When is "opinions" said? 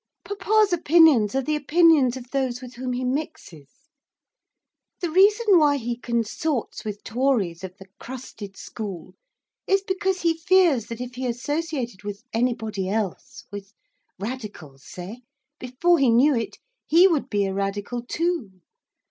0.73-1.35, 1.55-2.17